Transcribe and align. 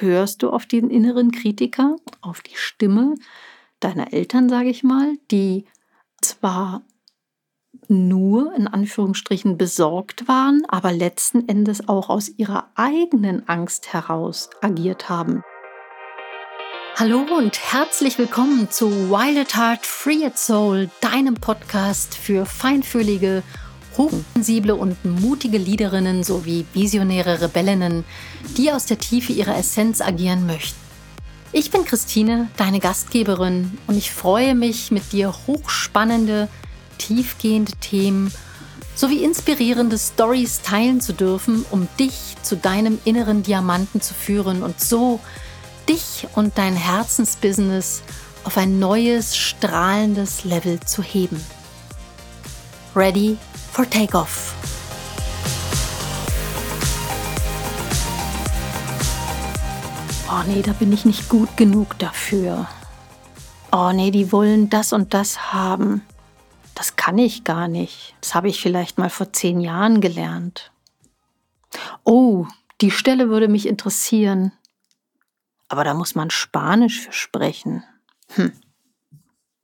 hörst 0.00 0.42
du 0.42 0.50
auf 0.50 0.66
den 0.66 0.90
inneren 0.90 1.32
Kritiker, 1.32 1.96
auf 2.20 2.40
die 2.40 2.56
Stimme 2.56 3.14
deiner 3.80 4.12
Eltern, 4.12 4.48
sage 4.48 4.68
ich 4.68 4.82
mal, 4.82 5.16
die 5.30 5.66
zwar 6.20 6.82
nur 7.88 8.54
in 8.54 8.68
Anführungsstrichen 8.68 9.58
besorgt 9.58 10.28
waren, 10.28 10.62
aber 10.68 10.92
letzten 10.92 11.48
Endes 11.48 11.88
auch 11.88 12.08
aus 12.08 12.28
ihrer 12.28 12.70
eigenen 12.74 13.48
Angst 13.48 13.92
heraus 13.92 14.50
agiert 14.60 15.08
haben. 15.08 15.42
Hallo 16.96 17.24
und 17.36 17.58
herzlich 17.72 18.18
willkommen 18.18 18.70
zu 18.70 18.90
Wild 19.10 19.38
at 19.38 19.56
Heart 19.56 19.86
Free 19.86 20.24
at 20.24 20.38
Soul, 20.38 20.90
deinem 21.00 21.34
Podcast 21.34 22.14
für 22.14 22.44
feinfühlige, 22.44 23.42
hochsensible 24.00 24.74
und 24.74 25.04
mutige 25.04 25.58
Liederinnen 25.58 26.24
sowie 26.24 26.64
visionäre 26.72 27.42
Rebellinnen, 27.42 28.04
die 28.56 28.72
aus 28.72 28.86
der 28.86 28.98
Tiefe 28.98 29.32
ihrer 29.32 29.58
Essenz 29.58 30.00
agieren 30.00 30.46
möchten. 30.46 30.78
Ich 31.52 31.70
bin 31.70 31.84
Christine, 31.84 32.48
deine 32.56 32.80
Gastgeberin, 32.80 33.76
und 33.86 33.98
ich 33.98 34.10
freue 34.10 34.54
mich, 34.54 34.90
mit 34.90 35.12
dir 35.12 35.34
hochspannende, 35.46 36.48
tiefgehende 36.96 37.72
Themen 37.72 38.32
sowie 38.94 39.22
inspirierende 39.22 39.98
Stories 39.98 40.62
teilen 40.62 41.00
zu 41.00 41.12
dürfen, 41.12 41.66
um 41.70 41.88
dich 41.98 42.36
zu 42.42 42.56
deinem 42.56 42.98
inneren 43.04 43.42
Diamanten 43.42 44.00
zu 44.00 44.14
führen 44.14 44.62
und 44.62 44.80
so 44.80 45.20
dich 45.88 46.26
und 46.34 46.56
dein 46.56 46.74
Herzensbusiness 46.74 48.02
auf 48.44 48.56
ein 48.56 48.78
neues, 48.78 49.36
strahlendes 49.36 50.44
Level 50.44 50.80
zu 50.80 51.02
heben. 51.02 51.44
Ready 52.94 53.36
for 53.80 53.88
takeoff. 53.88 54.54
Oh 60.28 60.42
nee, 60.46 60.60
da 60.60 60.72
bin 60.72 60.92
ich 60.92 61.06
nicht 61.06 61.30
gut 61.30 61.56
genug 61.56 61.98
dafür. 61.98 62.68
Oh 63.72 63.90
nee, 63.94 64.10
die 64.10 64.32
wollen 64.32 64.68
das 64.68 64.92
und 64.92 65.14
das 65.14 65.54
haben. 65.54 66.02
Das 66.74 66.96
kann 66.96 67.16
ich 67.16 67.44
gar 67.44 67.68
nicht. 67.68 68.14
Das 68.20 68.34
habe 68.34 68.48
ich 68.48 68.60
vielleicht 68.60 68.98
mal 68.98 69.08
vor 69.08 69.32
zehn 69.32 69.60
Jahren 69.60 70.02
gelernt. 70.02 70.72
Oh, 72.04 72.46
die 72.82 72.90
Stelle 72.90 73.30
würde 73.30 73.48
mich 73.48 73.66
interessieren. 73.66 74.52
Aber 75.68 75.84
da 75.84 75.94
muss 75.94 76.14
man 76.14 76.28
Spanisch 76.28 77.00
für 77.00 77.12
sprechen. 77.12 77.82
Hm. 78.34 78.52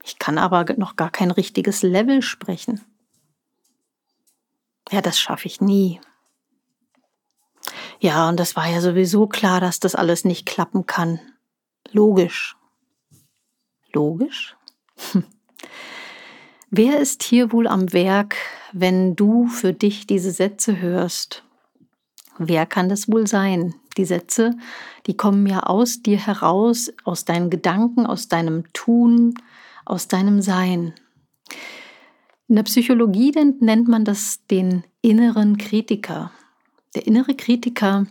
Ich 0.03 0.19
kann 0.19 0.39
aber 0.39 0.65
noch 0.79 0.97
gar 0.97 1.11
kein 1.11 1.31
richtiges 1.31 1.83
Level 1.83 2.23
sprechen. 2.23 2.81
Ja, 4.91 5.01
das 5.01 5.19
schaffe 5.19 5.47
ich 5.47 5.61
nie. 5.61 6.01
Ja, 7.99 8.29
und 8.29 8.39
das 8.39 8.57
war 8.57 8.69
ja 8.69 8.81
sowieso 8.81 9.27
klar, 9.27 9.61
dass 9.61 9.81
das 9.81 9.95
alles 9.95 10.25
nicht 10.25 10.47
klappen 10.47 10.87
kann. 10.87 11.21
Logisch. 11.91 12.57
Logisch? 13.93 14.57
Wer 16.71 16.99
ist 16.99 17.23
hier 17.23 17.53
wohl 17.53 17.67
am 17.67 17.93
Werk, 17.93 18.37
wenn 18.73 19.17
du 19.17 19.47
für 19.47 19.73
dich 19.73 20.07
diese 20.07 20.31
Sätze 20.31 20.81
hörst? 20.81 21.45
Wer 22.39 22.67
kann 22.67 22.89
das 22.89 23.11
wohl 23.11 23.27
sein? 23.27 23.75
Die 23.97 24.05
Sätze, 24.05 24.55
die 25.07 25.17
kommen 25.17 25.47
ja 25.47 25.61
aus 25.61 26.03
dir 26.03 26.19
heraus, 26.19 26.93
aus 27.05 27.25
deinen 27.25 27.49
Gedanken, 27.49 28.05
aus 28.05 28.29
deinem 28.29 28.71
Tun, 28.75 29.35
aus 29.87 30.09
deinem 30.09 30.43
Sein. 30.43 30.93
In 32.49 32.57
der 32.57 32.63
Psychologie 32.63 33.33
nennt 33.61 33.89
man 33.89 34.05
das 34.05 34.45
den 34.47 34.85
inneren 35.03 35.57
Kritiker. 35.57 36.31
Der 36.95 37.07
innere 37.07 37.35
Kritiker 37.35 38.07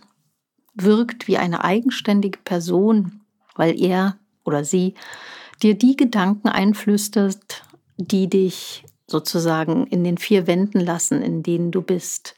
wirkt 0.74 1.28
wie 1.28 1.38
eine 1.38 1.64
eigenständige 1.64 2.40
Person, 2.44 3.22
weil 3.56 3.82
er 3.82 4.18
oder 4.44 4.66
sie 4.66 4.94
dir 5.64 5.76
die 5.76 5.96
Gedanken 5.96 6.50
einflüstert, 6.50 7.64
die 7.98 8.30
dich 8.30 8.84
sozusagen 9.08 9.88
in 9.88 10.04
den 10.04 10.18
vier 10.18 10.48
Wänden 10.48 10.82
lassen, 10.82 11.22
in 11.22 11.42
denen 11.42 11.72
du 11.72 11.82
bist. 11.82 12.36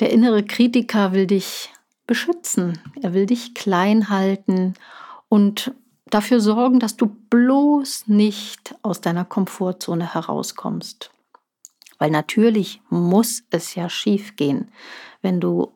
Der 0.00 0.10
innere 0.10 0.44
Kritiker 0.44 1.12
will 1.12 1.26
dich 1.26 1.72
beschützen, 2.06 2.78
er 3.00 3.14
will 3.14 3.26
dich 3.26 3.54
klein 3.54 4.10
halten 4.10 4.74
und 5.28 5.72
dafür 6.10 6.40
sorgen, 6.40 6.78
dass 6.78 6.96
du 6.96 7.06
bloß 7.06 8.06
nicht 8.06 8.74
aus 8.82 9.00
deiner 9.00 9.24
Komfortzone 9.24 10.14
herauskommst. 10.14 11.10
Weil 11.98 12.10
natürlich 12.10 12.80
muss 12.90 13.44
es 13.50 13.74
ja 13.74 13.88
schief 13.88 14.36
gehen, 14.36 14.70
wenn 15.22 15.40
du 15.40 15.72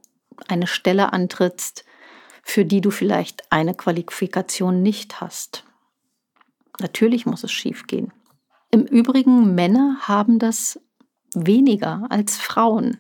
eine 0.49 0.67
Stelle 0.67 1.13
antrittst, 1.13 1.85
für 2.43 2.65
die 2.65 2.81
du 2.81 2.91
vielleicht 2.91 3.53
eine 3.53 3.75
Qualifikation 3.75 4.83
nicht 4.83 5.21
hast. 5.21 5.65
Natürlich 6.79 7.27
muss 7.27 7.45
es 7.45 7.53
schief 7.53 7.87
gehen. 7.87 8.13
Im 8.71 8.83
Übrigen, 8.83 9.55
Männer 9.55 9.99
haben 10.03 10.39
das 10.39 10.81
weniger 11.35 12.07
als 12.09 12.39
Frauen. 12.39 12.99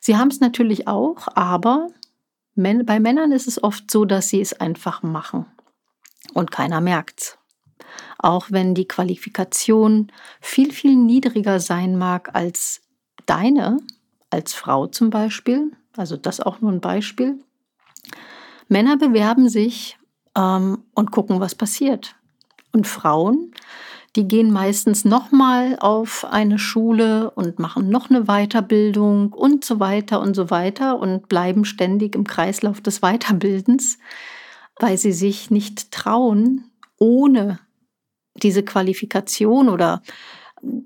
Sie 0.00 0.16
haben 0.16 0.28
es 0.28 0.40
natürlich 0.40 0.88
auch, 0.88 1.28
aber 1.34 1.88
bei 2.54 3.00
Männern 3.00 3.32
ist 3.32 3.48
es 3.48 3.62
oft 3.62 3.90
so, 3.90 4.04
dass 4.04 4.28
sie 4.28 4.40
es 4.40 4.52
einfach 4.52 5.02
machen 5.02 5.46
und 6.34 6.50
keiner 6.50 6.80
merkt's. 6.80 7.38
Auch 8.18 8.46
wenn 8.50 8.74
die 8.74 8.86
Qualifikation 8.86 10.12
viel, 10.40 10.72
viel 10.72 10.96
niedriger 10.96 11.60
sein 11.60 11.98
mag 11.98 12.34
als 12.34 12.80
deine, 13.26 13.78
als 14.30 14.54
Frau 14.54 14.86
zum 14.86 15.10
Beispiel, 15.10 15.72
also 15.96 16.16
das 16.16 16.40
auch 16.40 16.60
nur 16.60 16.72
ein 16.72 16.80
Beispiel. 16.80 17.38
Männer 18.68 18.96
bewerben 18.96 19.48
sich 19.48 19.98
ähm, 20.36 20.84
und 20.94 21.10
gucken, 21.10 21.40
was 21.40 21.54
passiert. 21.54 22.14
Und 22.72 22.86
Frauen, 22.86 23.52
die 24.16 24.28
gehen 24.28 24.50
meistens 24.50 25.04
nochmal 25.04 25.76
auf 25.80 26.24
eine 26.24 26.58
Schule 26.58 27.30
und 27.30 27.58
machen 27.58 27.88
noch 27.88 28.10
eine 28.10 28.24
Weiterbildung 28.24 29.32
und 29.32 29.64
so 29.64 29.80
weiter 29.80 30.20
und 30.20 30.34
so 30.34 30.50
weiter 30.50 30.98
und 30.98 31.28
bleiben 31.28 31.64
ständig 31.64 32.14
im 32.14 32.24
Kreislauf 32.24 32.80
des 32.80 33.00
Weiterbildens 33.00 33.98
weil 34.78 34.98
sie 34.98 35.12
sich 35.12 35.50
nicht 35.50 35.90
trauen, 35.90 36.70
ohne 36.98 37.58
diese 38.34 38.62
Qualifikation 38.62 39.68
oder 39.68 40.02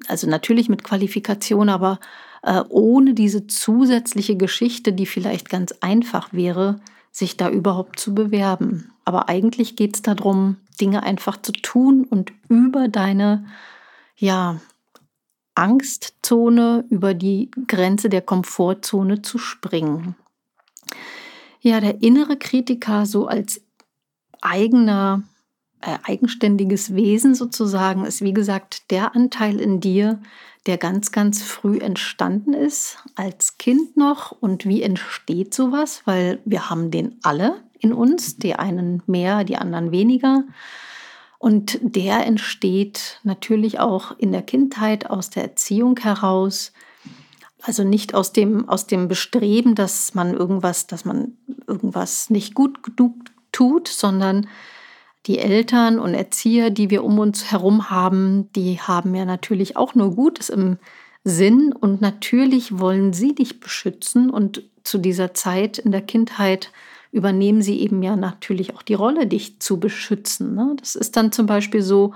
also 0.09 0.29
natürlich 0.29 0.69
mit 0.69 0.85
Qualifikation, 0.85 1.69
aber 1.69 2.01
äh, 2.43 2.63
ohne 2.69 3.15
diese 3.15 3.47
zusätzliche 3.47 4.37
Geschichte, 4.37 4.93
die 4.93 5.07
vielleicht 5.07 5.51
ganz 5.51 5.75
einfach 5.81 6.33
wäre, 6.33 6.81
sich 7.11 7.37
da 7.37 7.51
überhaupt 7.51 7.99
zu 7.99 8.15
bewerben. 8.15 8.93
Aber 9.05 9.29
eigentlich 9.29 9.77
geht 9.77 9.97
es 9.97 10.03
darum, 10.03 10.57
Dinge 10.81 11.03
einfach 11.03 11.41
zu 11.41 11.53
tun 11.53 12.05
und 12.05 12.33
über 12.49 12.89
deine 12.89 13.47
ja, 14.17 14.61
Angstzone, 15.55 16.85
über 16.91 17.15
die 17.15 17.51
Grenze 17.67 18.09
der 18.09 18.23
Komfortzone 18.23 19.23
zu 19.23 19.39
springen. 19.39 20.15
Ja, 21.61 21.81
der 21.81 22.03
innere 22.03 22.37
Kritiker 22.37 23.07
so 23.07 23.27
als 23.27 23.63
eigener, 24.47 25.23
äh, 25.81 25.99
eigenständiges 26.05 26.95
Wesen 26.95 27.34
sozusagen 27.34 28.05
ist, 28.05 28.23
wie 28.23 28.33
gesagt, 28.33 28.91
der 28.91 29.15
Anteil 29.15 29.61
in 29.61 29.81
dir, 29.81 30.21
der 30.67 30.79
ganz, 30.79 31.12
ganz 31.12 31.43
früh 31.43 31.79
entstanden 31.79 32.53
ist, 32.53 32.99
als 33.15 33.59
Kind 33.59 33.97
noch. 33.97 34.33
Und 34.33 34.67
wie 34.67 34.83
entsteht 34.83 35.55
sowas? 35.55 36.03
Weil 36.05 36.41
wir 36.45 36.71
haben 36.71 36.91
den 36.91 37.19
alle 37.23 37.62
in 37.79 37.93
uns, 37.93 38.37
die 38.37 38.55
einen 38.55 39.03
mehr, 39.06 39.45
die 39.45 39.56
anderen 39.56 39.93
weniger. 39.93 40.45
Und 41.39 41.79
der 41.83 42.27
entsteht 42.27 43.21
natürlich 43.23 43.79
auch 43.79 44.19
in 44.19 44.33
der 44.33 44.43
Kindheit, 44.43 45.11
aus 45.11 45.31
der 45.31 45.45
Erziehung 45.45 45.99
heraus. 45.99 46.73
Also 47.62 47.85
nicht 47.85 48.15
aus 48.15 48.33
dem, 48.33 48.69
aus 48.69 48.87
dem 48.87 49.09
Bestreben, 49.09 49.75
dass 49.75 50.15
man 50.15 50.35
irgendwas, 50.35 50.87
dass 50.87 51.05
man 51.05 51.37
irgendwas 51.67 52.31
nicht 52.31 52.55
gut 52.55 52.83
genug 52.83 53.15
tut, 53.56 53.89
sondern 53.89 54.49
die 55.26 55.38
Eltern 55.38 55.99
und 55.99 56.14
Erzieher, 56.14 56.70
die 56.70 56.91
wir 56.91 57.03
um 57.03 57.19
uns 57.19 57.50
herum 57.50 57.91
haben, 57.91 58.53
die 58.55 58.81
haben 58.81 59.14
ja 59.14 59.25
natürlich 59.25 59.76
auch 59.76 59.94
nur 59.94 60.14
Gutes 60.14 60.50
im 60.50 60.76
Sinn 61.25 61.73
und 61.73 62.00
natürlich 62.00 62.79
wollen 62.79 63.12
sie 63.12 63.35
dich 63.35 63.58
beschützen 63.58 64.31
und 64.31 64.62
zu 64.85 64.99
dieser 64.99 65.35
Zeit 65.35 65.79
in 65.79 65.91
der 65.91 66.03
Kindheit 66.03 66.70
übernehmen 67.12 67.62
sie 67.62 67.81
eben 67.81 68.03
ja 68.03 68.14
natürlich 68.14 68.76
auch 68.76 68.82
die 68.82 68.94
Rolle, 68.94 69.26
dich 69.26 69.58
zu 69.58 69.81
beschützen. 69.81 70.55
Ne? 70.55 70.76
Das 70.79 70.94
ist 70.94 71.17
dann 71.17 71.32
zum 71.32 71.47
Beispiel 71.47 71.81
so, 71.82 72.12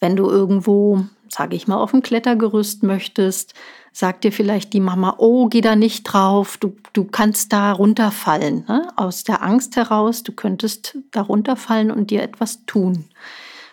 wenn 0.00 0.16
du 0.16 0.28
irgendwo, 0.28 1.04
sage 1.34 1.56
ich 1.56 1.66
mal, 1.66 1.78
auf 1.78 1.90
dem 1.90 2.02
Klettergerüst 2.02 2.84
möchtest, 2.84 3.54
sagt 3.92 4.22
dir 4.22 4.30
vielleicht 4.30 4.72
die 4.72 4.80
Mama, 4.80 5.16
oh, 5.18 5.48
geh 5.48 5.62
da 5.62 5.74
nicht 5.74 6.04
drauf, 6.04 6.58
du, 6.58 6.76
du 6.92 7.04
kannst 7.06 7.52
da 7.52 7.72
runterfallen. 7.72 8.64
Ne? 8.68 8.86
Aus 8.94 9.24
der 9.24 9.42
Angst 9.42 9.74
heraus, 9.74 10.22
du 10.22 10.30
könntest 10.30 10.96
da 11.10 11.22
runterfallen 11.22 11.90
und 11.90 12.10
dir 12.10 12.22
etwas 12.22 12.64
tun. 12.66 13.06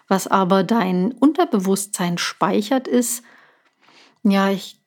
Was 0.07 0.27
aber 0.27 0.63
dein 0.63 1.11
Unterbewusstsein 1.11 2.17
speichert, 2.17 2.87
ist, 2.87 3.23
ja, 4.23 4.49
ich 4.49 4.81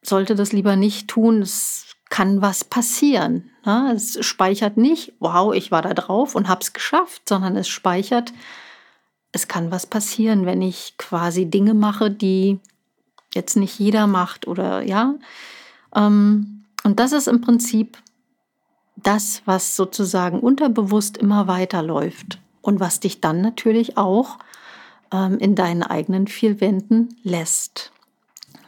sollte 0.00 0.36
das 0.36 0.52
lieber 0.52 0.76
nicht 0.76 1.08
tun, 1.08 1.42
es 1.42 1.96
kann 2.08 2.40
was 2.40 2.62
passieren. 2.62 3.50
Ne? 3.64 3.92
Es 3.96 4.24
speichert 4.24 4.76
nicht, 4.76 5.14
wow, 5.18 5.52
ich 5.52 5.72
war 5.72 5.82
da 5.82 5.92
drauf 5.92 6.36
und 6.36 6.46
habe 6.46 6.60
es 6.60 6.72
geschafft, 6.72 7.28
sondern 7.28 7.56
es 7.56 7.66
speichert, 7.66 8.32
es 9.36 9.48
kann 9.48 9.70
was 9.70 9.86
passieren, 9.86 10.46
wenn 10.46 10.62
ich 10.62 10.94
quasi 10.96 11.44
Dinge 11.44 11.74
mache, 11.74 12.10
die 12.10 12.58
jetzt 13.34 13.56
nicht 13.56 13.78
jeder 13.78 14.06
macht 14.06 14.48
oder 14.48 14.82
ja. 14.82 15.14
Ähm, 15.94 16.64
und 16.82 16.98
das 16.98 17.12
ist 17.12 17.28
im 17.28 17.42
Prinzip 17.42 17.98
das, 18.96 19.42
was 19.44 19.76
sozusagen 19.76 20.40
unterbewusst 20.40 21.18
immer 21.18 21.46
weiterläuft 21.46 22.40
und 22.62 22.80
was 22.80 22.98
dich 22.98 23.20
dann 23.20 23.42
natürlich 23.42 23.98
auch 23.98 24.38
ähm, 25.12 25.38
in 25.38 25.54
deinen 25.54 25.82
eigenen 25.82 26.26
vier 26.26 26.60
Wänden 26.60 27.14
lässt, 27.22 27.92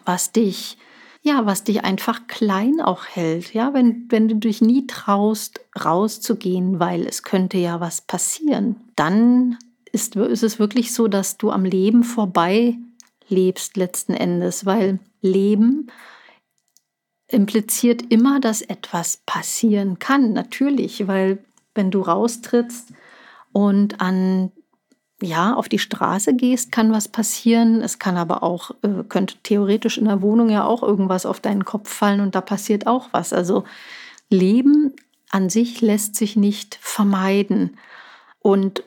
was 0.05 0.33
dich 0.33 0.77
ja, 1.21 1.45
was 1.45 1.65
dich 1.65 1.85
einfach 1.85 2.27
klein 2.29 2.81
auch 2.81 3.05
hält, 3.05 3.53
ja, 3.53 3.75
wenn, 3.75 4.07
wenn 4.09 4.29
du 4.29 4.37
dich 4.37 4.63
nie 4.63 4.87
traust, 4.87 5.61
rauszugehen, 5.85 6.79
weil 6.79 7.07
es 7.07 7.25
könnte 7.25 7.59
ja 7.59 7.81
was 7.81 8.01
passieren, 8.01 8.77
dann 8.95 9.59
ist, 9.93 10.17
ist 10.17 10.43
es 10.43 10.59
wirklich 10.59 10.93
so, 10.93 11.09
dass 11.09 11.37
du 11.37 11.51
am 11.51 11.65
Leben 11.65 12.05
vorbei 12.05 12.77
lebst 13.29 13.77
letzten 13.77 14.15
Endes, 14.15 14.67
weil 14.67 14.99
Leben 15.21 15.91
impliziert 17.29 18.03
immer, 18.11 18.41
dass 18.41 18.63
etwas 18.63 19.19
passieren 19.27 19.99
kann, 19.99 20.33
natürlich, 20.33 21.07
weil 21.07 21.45
wenn 21.75 21.91
du 21.91 22.01
raustrittst 22.01 22.93
und 23.53 24.01
an 24.01 24.51
ja, 25.21 25.55
auf 25.55 25.69
die 25.69 25.81
Straße 25.81 26.35
gehst, 26.35 26.71
kann 26.71 26.93
was 26.93 27.09
passieren. 27.09 27.81
Es 27.83 27.99
kann 27.99 28.17
aber 28.17 28.43
auch, 28.45 28.71
äh, 28.83 29.03
könnte 29.09 29.35
theoretisch 29.43 29.99
in 29.99 30.05
der 30.05 30.23
Wohnung 30.23 30.49
ja 30.49 30.65
auch 30.65 30.83
irgendwas 30.83 31.27
auf 31.27 31.41
deinen 31.41 31.65
Kopf 31.65 31.93
fallen 31.93 32.21
und 32.21 32.35
da 32.35 32.41
passiert 32.41 32.87
auch 32.87 33.09
was. 33.13 33.33
Also 33.33 33.65
Leben 34.31 34.95
an 35.31 35.51
sich 35.51 35.81
lässt 35.81 36.15
sich 36.15 36.37
nicht 36.37 36.79
vermeiden. 36.81 37.77
Und 38.41 38.85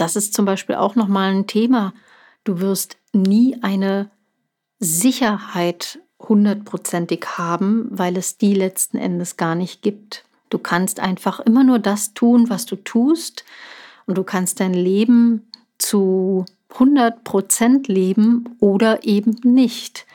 das 0.00 0.16
ist 0.16 0.32
zum 0.34 0.44
Beispiel 0.44 0.76
auch 0.76 0.94
nochmal 0.94 1.34
ein 1.34 1.46
Thema. 1.46 1.92
Du 2.44 2.60
wirst 2.60 2.96
nie 3.12 3.58
eine 3.62 4.10
Sicherheit 4.78 5.98
hundertprozentig 6.18 7.26
haben, 7.36 7.86
weil 7.90 8.16
es 8.16 8.38
die 8.38 8.54
letzten 8.54 8.96
Endes 8.96 9.36
gar 9.36 9.54
nicht 9.54 9.82
gibt. 9.82 10.24
Du 10.48 10.58
kannst 10.58 11.00
einfach 11.00 11.40
immer 11.40 11.64
nur 11.64 11.78
das 11.78 12.14
tun, 12.14 12.48
was 12.48 12.66
du 12.66 12.76
tust. 12.76 13.44
Und 14.06 14.16
du 14.16 14.24
kannst 14.24 14.60
dein 14.60 14.74
Leben 14.74 15.50
zu 15.78 16.44
100 16.72 17.24
Prozent 17.24 17.88
leben 17.88 18.56
oder 18.58 19.04
eben 19.04 19.36
nicht, 19.42 20.06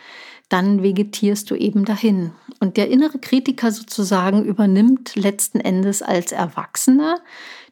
dann 0.49 0.83
vegetierst 0.83 1.49
du 1.49 1.55
eben 1.55 1.85
dahin. 1.85 2.31
Und 2.59 2.77
der 2.77 2.89
innere 2.89 3.19
Kritiker 3.19 3.71
sozusagen 3.71 4.45
übernimmt 4.45 5.15
letzten 5.15 5.59
Endes 5.59 6.01
als 6.01 6.31
Erwachsener 6.31 7.19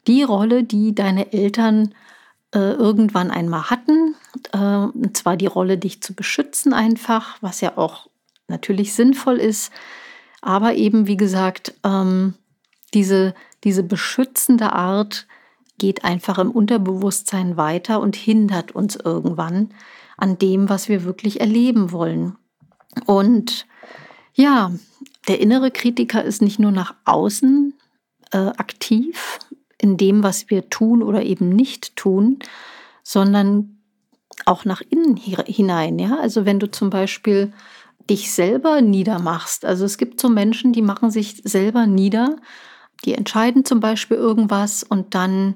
die 0.08 0.24
Rolle, 0.24 0.64
die 0.64 0.94
deine 0.94 1.32
Eltern 1.32 1.94
irgendwann 2.58 3.32
einmal 3.32 3.70
hatten. 3.70 4.16
Äh, 4.52 4.58
und 4.58 5.18
zwar 5.18 5.38
die 5.38 5.48
Rolle, 5.48 5.78
dich 5.78 6.02
zu 6.02 6.14
beschützen 6.14 6.74
einfach, 6.74 7.38
was 7.42 7.62
ja 7.62 7.78
auch 7.78 8.10
natürlich 8.48 8.94
sinnvoll 8.94 9.38
ist. 9.38 9.72
Aber 10.42 10.76
eben, 10.76 11.08
wie 11.08 11.18
gesagt, 11.18 11.74
ähm, 11.84 12.36
diese, 12.94 13.34
diese 13.64 13.84
beschützende 13.84 14.74
Art 14.74 15.26
geht 15.78 16.04
einfach 16.04 16.38
im 16.38 16.52
Unterbewusstsein 16.52 17.58
weiter 17.58 18.00
und 18.00 18.16
hindert 18.16 18.74
uns 18.74 18.96
irgendwann 18.96 19.74
an 20.18 20.38
dem, 20.38 20.70
was 20.70 20.90
wir 20.90 21.04
wirklich 21.04 21.40
erleben 21.40 21.92
wollen. 21.92 22.36
Und 23.06 23.66
ja, 24.34 24.72
der 25.28 25.40
innere 25.40 25.72
Kritiker 25.72 26.24
ist 26.24 26.42
nicht 26.42 26.60
nur 26.60 26.72
nach 26.72 26.94
außen 27.06 27.74
äh, 28.32 28.38
aktiv 28.38 29.40
in 29.84 29.98
dem, 29.98 30.24
was 30.24 30.50
wir 30.50 30.70
tun 30.70 31.04
oder 31.04 31.24
eben 31.24 31.50
nicht 31.50 31.98
tun, 31.98 32.40
sondern 33.04 33.78
auch 34.46 34.64
nach 34.64 34.82
innen 34.82 35.18
hinein. 35.18 36.00
Ja? 36.00 36.18
Also 36.20 36.46
wenn 36.46 36.60
du 36.60 36.72
zum 36.72 36.90
Beispiel 36.90 37.52
dich 38.10 38.32
selber 38.32 38.82
niedermachst, 38.82 39.66
also 39.66 39.84
es 39.84 39.98
gibt 39.98 40.22
so 40.22 40.30
Menschen, 40.30 40.72
die 40.72 40.82
machen 40.82 41.12
sich 41.12 41.42
selber 41.44 41.86
nieder, 41.86 42.38
die 43.04 43.14
entscheiden 43.14 43.66
zum 43.66 43.82
Beispiel 43.82 44.18
irgendwas 44.18 44.84
und 44.84 45.16
dann 45.16 45.56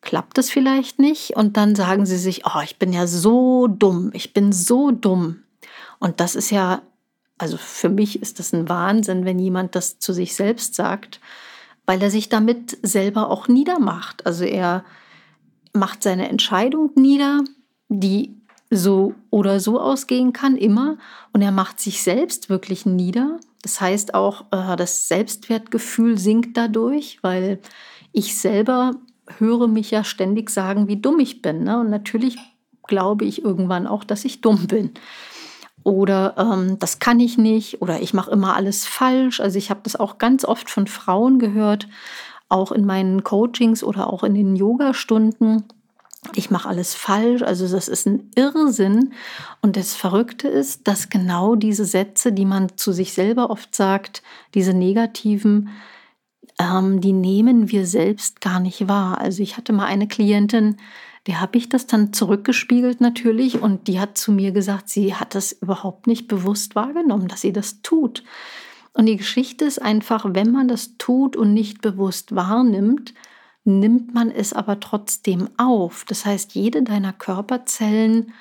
klappt 0.00 0.38
es 0.38 0.50
vielleicht 0.50 0.98
nicht 0.98 1.36
und 1.36 1.58
dann 1.58 1.74
sagen 1.74 2.06
sie 2.06 2.16
sich, 2.18 2.46
oh, 2.46 2.60
ich 2.64 2.78
bin 2.78 2.92
ja 2.94 3.06
so 3.06 3.66
dumm, 3.66 4.10
ich 4.14 4.32
bin 4.32 4.52
so 4.52 4.90
dumm. 4.90 5.42
Und 5.98 6.20
das 6.20 6.34
ist 6.34 6.50
ja, 6.50 6.80
also 7.36 7.58
für 7.58 7.90
mich 7.90 8.22
ist 8.22 8.38
das 8.38 8.54
ein 8.54 8.68
Wahnsinn, 8.70 9.26
wenn 9.26 9.38
jemand 9.38 9.74
das 9.74 9.98
zu 9.98 10.14
sich 10.14 10.34
selbst 10.34 10.74
sagt, 10.74 11.20
weil 11.88 12.02
er 12.02 12.10
sich 12.10 12.28
damit 12.28 12.76
selber 12.82 13.30
auch 13.30 13.48
niedermacht. 13.48 14.26
Also 14.26 14.44
er 14.44 14.84
macht 15.72 16.02
seine 16.02 16.28
Entscheidung 16.28 16.90
nieder, 16.96 17.44
die 17.88 18.36
so 18.68 19.14
oder 19.30 19.58
so 19.58 19.80
ausgehen 19.80 20.34
kann, 20.34 20.58
immer. 20.58 20.98
Und 21.32 21.40
er 21.40 21.50
macht 21.50 21.80
sich 21.80 22.02
selbst 22.02 22.50
wirklich 22.50 22.84
nieder. 22.84 23.40
Das 23.62 23.80
heißt 23.80 24.12
auch, 24.12 24.44
äh, 24.50 24.76
das 24.76 25.08
Selbstwertgefühl 25.08 26.18
sinkt 26.18 26.58
dadurch, 26.58 27.20
weil 27.22 27.58
ich 28.12 28.38
selber 28.38 28.94
höre 29.38 29.66
mich 29.66 29.90
ja 29.90 30.04
ständig 30.04 30.50
sagen, 30.50 30.88
wie 30.88 31.00
dumm 31.00 31.20
ich 31.20 31.40
bin. 31.40 31.64
Ne? 31.64 31.80
Und 31.80 31.88
natürlich 31.88 32.36
glaube 32.86 33.24
ich 33.24 33.42
irgendwann 33.42 33.86
auch, 33.86 34.04
dass 34.04 34.26
ich 34.26 34.42
dumm 34.42 34.66
bin. 34.66 34.90
Oder 35.88 36.34
ähm, 36.36 36.78
das 36.78 36.98
kann 36.98 37.18
ich 37.18 37.38
nicht 37.38 37.80
oder 37.80 38.02
ich 38.02 38.12
mache 38.12 38.30
immer 38.30 38.54
alles 38.54 38.84
falsch. 38.84 39.40
Also 39.40 39.56
ich 39.56 39.70
habe 39.70 39.80
das 39.84 39.96
auch 39.96 40.18
ganz 40.18 40.44
oft 40.44 40.68
von 40.68 40.86
Frauen 40.86 41.38
gehört, 41.38 41.88
auch 42.50 42.72
in 42.72 42.84
meinen 42.84 43.24
Coachings 43.24 43.82
oder 43.82 44.12
auch 44.12 44.22
in 44.22 44.34
den 44.34 44.54
Yoga-Stunden. 44.54 45.64
Ich 46.34 46.50
mache 46.50 46.68
alles 46.68 46.94
falsch. 46.94 47.40
Also 47.40 47.66
das 47.66 47.88
ist 47.88 48.06
ein 48.06 48.30
Irrsinn. 48.34 49.14
Und 49.62 49.78
das 49.78 49.94
Verrückte 49.94 50.46
ist, 50.46 50.86
dass 50.86 51.08
genau 51.08 51.54
diese 51.54 51.86
Sätze, 51.86 52.32
die 52.32 52.44
man 52.44 52.76
zu 52.76 52.92
sich 52.92 53.14
selber 53.14 53.48
oft 53.48 53.74
sagt, 53.74 54.22
diese 54.52 54.74
negativen, 54.74 55.70
ähm, 56.60 57.00
die 57.00 57.14
nehmen 57.14 57.70
wir 57.70 57.86
selbst 57.86 58.42
gar 58.42 58.60
nicht 58.60 58.88
wahr. 58.88 59.22
Also 59.22 59.42
ich 59.42 59.56
hatte 59.56 59.72
mal 59.72 59.86
eine 59.86 60.06
Klientin, 60.06 60.76
der 61.28 61.42
habe 61.42 61.58
ich 61.58 61.68
das 61.68 61.86
dann 61.86 62.14
zurückgespiegelt 62.14 63.02
natürlich 63.02 63.60
und 63.60 63.86
die 63.86 64.00
hat 64.00 64.16
zu 64.16 64.32
mir 64.32 64.50
gesagt, 64.50 64.88
sie 64.88 65.14
hat 65.14 65.34
das 65.34 65.52
überhaupt 65.52 66.06
nicht 66.06 66.26
bewusst 66.26 66.74
wahrgenommen, 66.74 67.28
dass 67.28 67.42
sie 67.42 67.52
das 67.52 67.82
tut. 67.82 68.24
Und 68.94 69.04
die 69.04 69.18
Geschichte 69.18 69.66
ist 69.66 69.80
einfach, 69.80 70.24
wenn 70.26 70.50
man 70.50 70.68
das 70.68 70.96
tut 70.96 71.36
und 71.36 71.52
nicht 71.52 71.82
bewusst 71.82 72.34
wahrnimmt, 72.34 73.12
nimmt 73.64 74.14
man 74.14 74.30
es 74.30 74.54
aber 74.54 74.80
trotzdem 74.80 75.50
auf. 75.58 76.06
Das 76.08 76.24
heißt, 76.24 76.54
jede 76.54 76.82
deiner 76.82 77.12
Körperzellen 77.12 78.32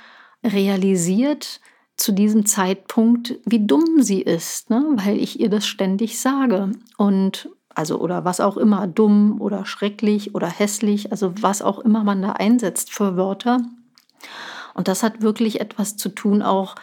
realisiert 0.41 1.59
zu 1.97 2.13
diesem 2.13 2.45
Zeitpunkt, 2.45 3.37
wie 3.43 3.67
dumm 3.67 4.01
sie 4.01 4.21
ist, 4.21 4.69
ne? 4.69 4.85
weil 4.93 5.17
ich 5.17 5.41
ihr 5.41 5.49
das 5.49 5.67
ständig 5.67 6.19
sage. 6.19 6.71
Und 6.95 7.49
also 7.77 7.99
oder 7.99 8.25
was 8.25 8.39
auch 8.39 8.57
immer, 8.57 8.87
dumm 8.87 9.39
oder 9.39 9.65
schrecklich 9.65 10.33
oder 10.33 10.47
hässlich, 10.47 11.11
also 11.11 11.33
was 11.41 11.61
auch 11.61 11.77
immer 11.77 12.03
man 12.03 12.23
da 12.23 12.31
einsetzt 12.31 12.91
für 12.91 13.15
Wörter. 13.15 13.59
Und 14.73 14.87
das 14.87 15.03
hat 15.03 15.21
wirklich 15.21 15.61
etwas 15.61 15.95
zu 15.95 16.09
tun 16.09 16.41
auch 16.41 16.75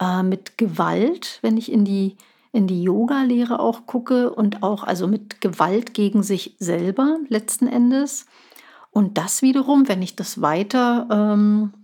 äh, 0.00 0.22
mit 0.22 0.56
Gewalt, 0.56 1.40
wenn 1.42 1.58
ich 1.58 1.70
in 1.70 1.84
die, 1.84 2.16
in 2.52 2.66
die 2.66 2.82
Yoga-Lehre 2.82 3.60
auch 3.60 3.84
gucke 3.84 4.30
und 4.30 4.62
auch 4.62 4.82
also 4.82 5.06
mit 5.06 5.42
Gewalt 5.42 5.92
gegen 5.92 6.22
sich 6.22 6.56
selber 6.58 7.18
letzten 7.28 7.66
Endes. 7.66 8.24
Und 8.90 9.18
das 9.18 9.42
wiederum, 9.42 9.88
wenn 9.88 10.00
ich 10.00 10.16
das 10.16 10.40
weiter 10.40 11.06
ähm, 11.10 11.74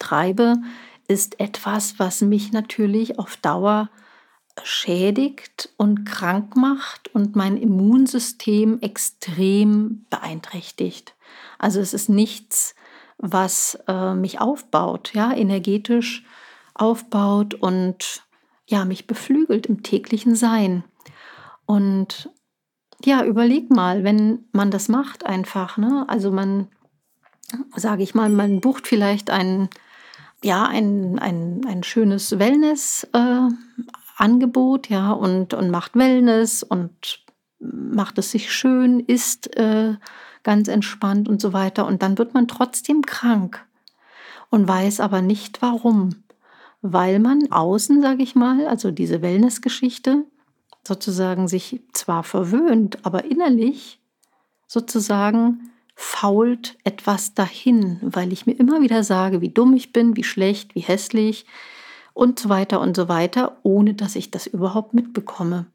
treibe, 0.00 0.54
ist 1.06 1.38
etwas, 1.38 2.00
was 2.00 2.20
mich 2.20 2.50
natürlich 2.50 3.20
auf 3.20 3.36
Dauer 3.36 3.90
schädigt 4.62 5.70
und 5.76 6.04
krank 6.04 6.56
macht 6.56 7.14
und 7.14 7.36
mein 7.36 7.56
Immunsystem 7.56 8.80
extrem 8.80 10.06
beeinträchtigt. 10.10 11.14
Also 11.58 11.80
es 11.80 11.94
ist 11.94 12.08
nichts, 12.08 12.74
was 13.18 13.78
äh, 13.86 14.14
mich 14.14 14.40
aufbaut, 14.40 15.12
ja, 15.14 15.32
energetisch 15.32 16.24
aufbaut 16.74 17.54
und 17.54 18.22
ja, 18.66 18.84
mich 18.84 19.06
beflügelt 19.06 19.66
im 19.66 19.82
täglichen 19.82 20.34
Sein. 20.34 20.84
Und 21.64 22.30
ja, 23.04 23.24
überleg 23.24 23.70
mal, 23.70 24.04
wenn 24.04 24.44
man 24.52 24.70
das 24.70 24.88
macht 24.88 25.24
einfach, 25.24 25.76
ne? 25.76 26.04
Also 26.08 26.30
man, 26.30 26.68
sage 27.76 28.02
ich 28.02 28.14
mal, 28.14 28.28
man 28.28 28.60
bucht 28.60 28.86
vielleicht 28.86 29.30
ein, 29.30 29.68
ja, 30.42 30.64
ein, 30.66 31.18
ein, 31.18 31.62
ein 31.66 31.82
schönes 31.82 32.38
Wellness 32.38 33.06
äh, 33.12 33.48
Angebot, 34.16 34.88
ja, 34.88 35.12
und, 35.12 35.54
und 35.54 35.70
macht 35.70 35.94
Wellness 35.94 36.62
und 36.62 37.24
macht 37.58 38.18
es 38.18 38.30
sich 38.30 38.52
schön, 38.52 39.00
isst 39.00 39.56
äh, 39.56 39.94
ganz 40.42 40.68
entspannt 40.68 41.28
und 41.28 41.40
so 41.40 41.52
weiter. 41.52 41.86
Und 41.86 42.02
dann 42.02 42.18
wird 42.18 42.34
man 42.34 42.48
trotzdem 42.48 43.02
krank 43.02 43.66
und 44.50 44.66
weiß 44.66 45.00
aber 45.00 45.22
nicht 45.22 45.62
warum. 45.62 46.22
Weil 46.82 47.18
man 47.18 47.50
außen, 47.50 48.00
sage 48.00 48.22
ich 48.22 48.34
mal, 48.34 48.66
also 48.66 48.90
diese 48.90 49.22
Wellness-Geschichte, 49.22 50.24
sozusagen 50.86 51.48
sich 51.48 51.82
zwar 51.92 52.22
verwöhnt, 52.22 53.04
aber 53.04 53.24
innerlich 53.24 54.00
sozusagen 54.66 55.70
fault 55.94 56.76
etwas 56.84 57.34
dahin, 57.34 57.98
weil 58.02 58.32
ich 58.32 58.46
mir 58.46 58.52
immer 58.52 58.82
wieder 58.82 59.02
sage, 59.02 59.40
wie 59.40 59.48
dumm 59.48 59.74
ich 59.74 59.92
bin, 59.92 60.16
wie 60.16 60.24
schlecht, 60.24 60.74
wie 60.74 60.80
hässlich 60.80 61.46
und 62.16 62.38
so 62.38 62.48
weiter 62.48 62.80
und 62.80 62.96
so 62.96 63.08
weiter, 63.08 63.58
ohne 63.62 63.92
dass 63.92 64.16
ich 64.16 64.30
das 64.30 64.46
überhaupt 64.46 64.94
mitbekomme. 64.94 65.66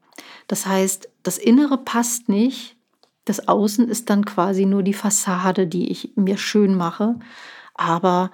Das 0.48 0.66
heißt, 0.66 1.08
das 1.22 1.38
Innere 1.38 1.78
passt 1.78 2.28
nicht, 2.28 2.76
das 3.24 3.46
Außen 3.46 3.88
ist 3.88 4.10
dann 4.10 4.24
quasi 4.24 4.66
nur 4.66 4.82
die 4.82 4.92
Fassade, 4.92 5.68
die 5.68 5.88
ich 5.88 6.14
mir 6.16 6.36
schön 6.36 6.74
mache, 6.74 7.14
aber 7.74 8.32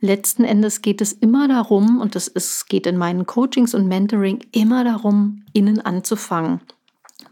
letzten 0.00 0.44
Endes 0.44 0.80
geht 0.80 1.02
es 1.02 1.12
immer 1.12 1.46
darum, 1.46 2.00
und 2.00 2.16
es 2.16 2.26
ist, 2.26 2.70
geht 2.70 2.86
in 2.86 2.96
meinen 2.96 3.26
Coachings 3.26 3.74
und 3.74 3.86
Mentoring 3.86 4.40
immer 4.52 4.82
darum, 4.82 5.44
innen 5.52 5.78
anzufangen. 5.78 6.62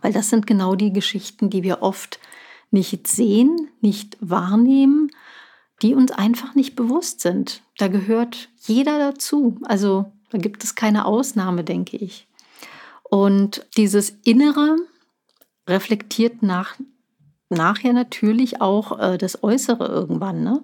Weil 0.03 0.12
das 0.12 0.29
sind 0.29 0.47
genau 0.47 0.75
die 0.75 0.93
Geschichten, 0.93 1.49
die 1.49 1.62
wir 1.62 1.81
oft 1.81 2.21
nicht 2.71 3.07
sehen, 3.07 3.71
nicht 3.81 4.19
wahrnehmen, 4.21 5.11
die 5.82 5.94
uns 5.94 6.12
einfach 6.12 6.54
nicht 6.54 6.76
bewusst 6.76 7.20
sind. 7.20 7.62
Da 7.78 7.88
gehört 7.88 8.49
jeder 8.66 8.99
dazu. 8.99 9.58
Also 9.64 10.12
da 10.30 10.38
gibt 10.38 10.64
es 10.64 10.75
keine 10.75 11.04
Ausnahme, 11.04 11.64
denke 11.64 11.96
ich. 11.96 12.28
Und 13.02 13.66
dieses 13.76 14.10
Innere 14.25 14.76
reflektiert 15.66 16.42
nach, 16.42 16.76
nachher 17.49 17.92
natürlich 17.92 18.60
auch 18.60 18.99
äh, 18.99 19.18
das 19.18 19.42
Äußere 19.42 19.87
irgendwann. 19.87 20.42
Ne? 20.42 20.62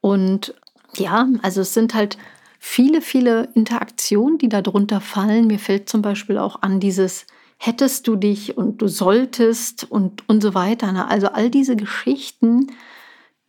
Und 0.00 0.54
ja, 0.96 1.28
also 1.42 1.62
es 1.62 1.72
sind 1.72 1.94
halt 1.94 2.18
viele, 2.58 3.00
viele 3.00 3.48
Interaktionen, 3.54 4.38
die 4.38 4.48
darunter 4.48 5.00
fallen. 5.00 5.46
Mir 5.46 5.58
fällt 5.58 5.88
zum 5.88 6.02
Beispiel 6.02 6.38
auch 6.38 6.62
an 6.62 6.80
dieses 6.80 7.26
hättest 7.64 8.08
du 8.08 8.16
dich 8.16 8.56
und 8.56 8.82
du 8.82 8.88
solltest 8.88 9.88
und, 9.88 10.28
und 10.28 10.42
so 10.42 10.52
weiter. 10.52 10.90
Ne? 10.90 11.06
Also 11.06 11.28
all 11.28 11.48
diese 11.48 11.76
Geschichten, 11.76 12.72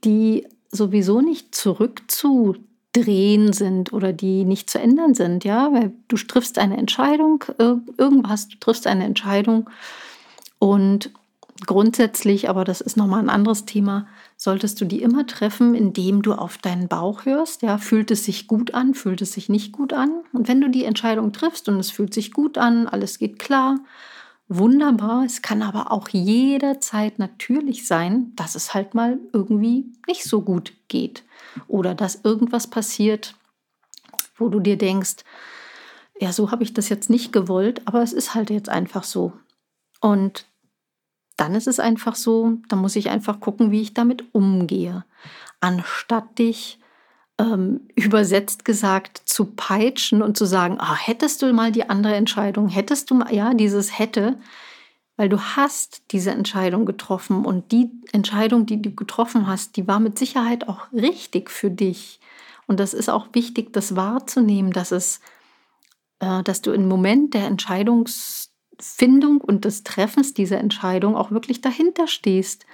die 0.04 0.48
sowieso 0.74 1.22
nicht 1.22 1.56
zurückzudrehen 1.56 3.54
sind 3.54 3.94
oder 3.94 4.12
die 4.12 4.44
nicht 4.44 4.70
zu 4.70 4.80
ändern 4.80 5.14
sind, 5.14 5.46
ja, 5.46 5.72
weil 5.72 5.94
du 6.08 6.18
triffst 6.18 6.58
eine 6.58 6.78
Entscheidung, 6.78 7.46
irgendwas, 7.98 8.50
du 8.50 8.58
triffst 8.58 8.88
eine 8.88 9.06
Entscheidung 9.06 9.70
und 10.60 11.12
grundsätzlich, 11.66 12.50
aber 12.50 12.64
das 12.66 12.82
ist 12.82 12.98
nochmal 12.98 13.20
ein 13.20 13.30
anderes 13.30 13.66
Thema, 13.66 14.08
solltest 14.38 14.82
du 14.82 14.86
die 14.86 15.02
immer 15.02 15.26
treffen, 15.28 15.76
indem 15.76 16.22
du 16.22 16.34
auf 16.34 16.58
deinen 16.58 16.88
Bauch 16.88 17.26
hörst. 17.26 17.62
Ja, 17.62 17.78
fühlt 17.78 18.12
es 18.12 18.26
sich 18.26 18.48
gut 18.48 18.74
an, 18.74 18.94
fühlt 18.94 19.22
es 19.22 19.34
sich 19.34 19.50
nicht 19.50 19.72
gut 19.72 19.94
an? 19.94 20.12
Und 20.34 20.48
wenn 20.48 20.60
du 20.60 20.70
die 20.70 20.86
Entscheidung 20.86 21.32
triffst 21.32 21.70
und 21.70 21.80
es 21.80 21.92
fühlt 21.92 22.14
sich 22.14 22.34
gut 22.34 22.58
an, 22.58 22.88
alles 22.88 23.20
geht 23.20 23.40
klar, 23.40 23.80
wunderbar. 24.48 25.24
Es 25.26 25.42
kann 25.42 25.62
aber 25.62 25.92
auch 25.92 26.10
jederzeit 26.10 27.20
natürlich 27.20 27.88
sein, 27.88 28.34
dass 28.36 28.56
es 28.56 28.74
halt 28.74 28.94
mal 28.94 29.20
irgendwie 29.32 29.92
nicht 30.08 30.24
so 30.24 30.42
gut 30.42 30.74
geht 30.88 31.24
oder 31.68 31.96
dass 31.96 32.22
irgendwas 32.24 32.68
passiert, 32.68 33.36
wo 34.38 34.50
du 34.50 34.60
dir 34.60 34.78
denkst, 34.78 35.24
ja, 36.20 36.32
so 36.32 36.52
habe 36.52 36.64
ich 36.64 36.74
das 36.74 36.90
jetzt 36.90 37.10
nicht 37.10 37.34
gewollt, 37.34 37.82
aber 37.86 38.02
es 38.02 38.14
ist 38.14 38.36
halt 38.36 38.50
jetzt 38.50 38.70
einfach 38.70 39.04
so. 39.04 39.34
Und 40.00 40.46
dann 41.38 41.56
ist 41.56 41.68
es 41.68 41.80
einfach 41.80 42.16
so, 42.16 42.58
da 42.70 42.76
muss 42.76 42.96
ich 42.96 43.10
einfach 43.10 43.40
gucken, 43.40 43.72
wie 43.72 43.82
ich 43.82 43.94
damit 43.94 44.24
umgehe. 44.34 45.06
Anstatt 45.60 46.38
dich 46.38 46.80
ähm, 47.44 47.82
übersetzt 47.96 48.64
gesagt 48.66 49.22
zu 49.26 49.46
peitschen 49.46 50.22
und 50.22 50.38
zu 50.38 50.46
sagen, 50.46 50.78
ah, 50.80 50.96
hättest 50.96 51.42
du 51.42 51.52
mal 51.54 51.72
die 51.72 51.90
andere 51.90 52.16
Entscheidung, 52.16 52.70
hättest 52.70 53.12
du 53.12 53.16
mal, 53.16 53.34
ja, 53.34 53.54
dieses 53.54 54.00
hätte, 54.00 54.40
weil 55.18 55.30
du 55.30 55.40
hast 55.40 56.04
diese 56.12 56.32
Entscheidung 56.32 56.86
getroffen 56.86 57.46
und 57.46 57.72
die 57.72 57.92
Entscheidung, 58.12 58.66
die 58.66 58.82
du 58.82 58.92
getroffen 58.92 59.48
hast, 59.48 59.76
die 59.78 59.88
war 59.88 60.00
mit 60.00 60.18
Sicherheit 60.18 60.68
auch 60.68 60.92
richtig 60.92 61.52
für 61.52 61.70
dich. 61.70 62.20
Und 62.66 62.80
das 62.80 62.94
ist 62.94 63.10
auch 63.10 63.28
wichtig, 63.34 63.74
das 63.74 63.96
wahrzunehmen, 63.96 64.72
dass 64.72 64.92
es, 64.92 65.20
äh, 66.20 66.42
dass 66.44 66.62
du 66.62 66.72
im 66.72 66.88
Moment 66.88 67.34
der 67.34 67.46
Entscheidungs 67.46 68.52
Findung 68.80 69.40
und 69.40 69.66
des 69.66 69.84
Treffens 69.84 70.34
dieser 70.34 70.58
Entscheidung 70.58 71.16
auch 71.16 71.30
wirklich 71.32 71.62
dahinter 71.62 72.08
stehst, 72.08 72.66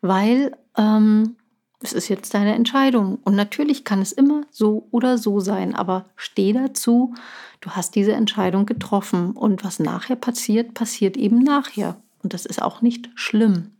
weil 0.00 0.56
ähm, 0.76 1.36
es 1.80 1.92
ist 1.92 2.08
jetzt 2.08 2.34
deine 2.34 2.54
Entscheidung. 2.54 3.18
Und 3.24 3.36
natürlich 3.36 3.84
kann 3.84 4.00
es 4.00 4.12
immer 4.12 4.42
so 4.50 4.88
oder 4.90 5.18
so 5.18 5.40
sein, 5.40 5.74
aber 5.74 6.06
steh 6.16 6.52
dazu, 6.52 7.14
du 7.60 7.70
hast 7.70 7.94
diese 7.94 8.12
Entscheidung 8.12 8.66
getroffen 8.66 9.32
und 9.32 9.64
was 9.64 9.78
nachher 9.78 10.16
passiert, 10.16 10.74
passiert 10.74 11.16
eben 11.16 11.38
nachher. 11.38 11.96
Und 12.22 12.34
das 12.34 12.46
ist 12.46 12.60
auch 12.60 12.82
nicht 12.82 13.10
schlimm. 13.14 13.76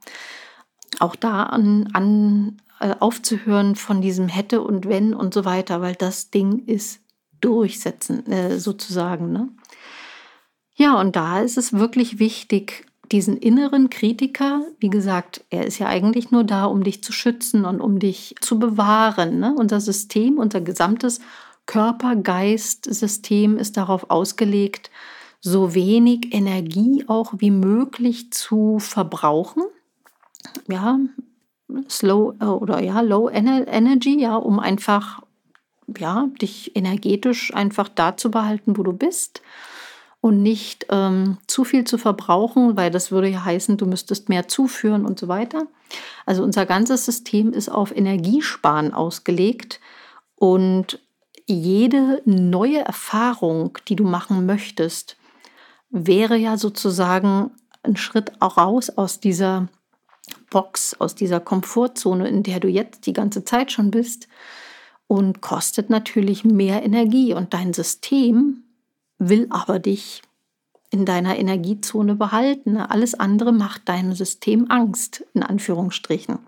Auch 1.00 1.16
da 1.16 1.44
an, 1.44 1.88
an 1.92 2.58
äh, 2.80 2.94
aufzuhören 2.98 3.74
von 3.74 4.00
diesem 4.00 4.28
hätte 4.28 4.62
und 4.62 4.88
wenn 4.88 5.12
und 5.12 5.34
so 5.34 5.44
weiter, 5.44 5.80
weil 5.80 5.94
das 5.94 6.30
Ding 6.30 6.64
ist 6.66 7.00
durchsetzen, 7.40 8.26
äh, 8.26 8.58
sozusagen. 8.58 9.32
Ne? 9.32 9.48
Ja, 10.76 11.00
und 11.00 11.16
da 11.16 11.40
ist 11.40 11.58
es 11.58 11.72
wirklich 11.72 12.20
wichtig, 12.20 12.87
diesen 13.12 13.36
inneren 13.36 13.90
Kritiker, 13.90 14.62
wie 14.78 14.90
gesagt, 14.90 15.44
er 15.50 15.66
ist 15.66 15.78
ja 15.78 15.86
eigentlich 15.86 16.30
nur 16.30 16.44
da, 16.44 16.64
um 16.64 16.84
dich 16.84 17.02
zu 17.02 17.12
schützen 17.12 17.64
und 17.64 17.80
um 17.80 17.98
dich 17.98 18.34
zu 18.40 18.58
bewahren. 18.58 19.38
Ne? 19.38 19.54
Unser 19.56 19.80
System, 19.80 20.38
unser 20.38 20.60
gesamtes 20.60 21.20
Körper-Geist-System 21.66 23.56
ist 23.56 23.76
darauf 23.76 24.10
ausgelegt, 24.10 24.90
so 25.40 25.74
wenig 25.74 26.34
Energie 26.34 27.04
auch 27.06 27.34
wie 27.38 27.50
möglich 27.50 28.32
zu 28.32 28.78
verbrauchen. 28.78 29.62
Ja, 30.68 30.98
slow 31.88 32.34
äh, 32.40 32.44
oder 32.44 32.80
ja, 32.80 33.00
low 33.00 33.28
energy, 33.30 34.20
ja, 34.20 34.36
um 34.36 34.58
einfach 34.58 35.22
ja, 35.96 36.28
dich 36.40 36.76
energetisch 36.76 37.54
einfach 37.54 37.88
da 37.88 38.16
zu 38.16 38.30
behalten, 38.30 38.76
wo 38.76 38.82
du 38.82 38.92
bist 38.92 39.42
und 40.20 40.42
nicht 40.42 40.86
ähm, 40.90 41.38
zu 41.46 41.64
viel 41.64 41.84
zu 41.84 41.98
verbrauchen, 41.98 42.76
weil 42.76 42.90
das 42.90 43.12
würde 43.12 43.28
ja 43.28 43.44
heißen, 43.44 43.76
du 43.76 43.86
müsstest 43.86 44.28
mehr 44.28 44.48
zuführen 44.48 45.06
und 45.06 45.18
so 45.18 45.28
weiter. 45.28 45.66
Also 46.26 46.42
unser 46.42 46.66
ganzes 46.66 47.04
System 47.04 47.52
ist 47.52 47.68
auf 47.68 47.94
Energiesparen 47.94 48.92
ausgelegt 48.92 49.80
und 50.34 51.00
jede 51.46 52.20
neue 52.26 52.80
Erfahrung, 52.80 53.78
die 53.88 53.96
du 53.96 54.04
machen 54.04 54.44
möchtest, 54.44 55.16
wäre 55.90 56.36
ja 56.36 56.58
sozusagen 56.58 57.52
ein 57.82 57.96
Schritt 57.96 58.32
auch 58.40 58.58
raus 58.58 58.90
aus 58.90 59.20
dieser 59.20 59.68
Box, 60.50 60.94
aus 60.98 61.14
dieser 61.14 61.40
Komfortzone, 61.40 62.28
in 62.28 62.42
der 62.42 62.60
du 62.60 62.68
jetzt 62.68 63.06
die 63.06 63.12
ganze 63.12 63.44
Zeit 63.44 63.72
schon 63.72 63.90
bist 63.90 64.28
und 65.06 65.40
kostet 65.40 65.88
natürlich 65.88 66.44
mehr 66.44 66.82
Energie 66.82 67.32
und 67.32 67.54
dein 67.54 67.72
System 67.72 68.64
will 69.18 69.46
aber 69.50 69.78
dich 69.78 70.22
in 70.90 71.04
deiner 71.04 71.38
Energiezone 71.38 72.14
behalten. 72.14 72.76
Alles 72.76 73.14
andere 73.14 73.52
macht 73.52 73.88
deinem 73.88 74.12
System 74.14 74.70
Angst, 74.70 75.24
in 75.34 75.42
Anführungsstrichen. 75.42 76.38